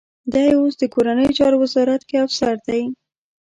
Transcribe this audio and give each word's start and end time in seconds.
دی 0.33 0.47
اوس 0.57 0.73
د 0.79 0.83
کورنیو 0.93 1.35
چارو 1.37 1.55
وزارت 1.63 2.01
کې 2.09 2.17
افسر 2.25 2.55
دی. 2.67 2.81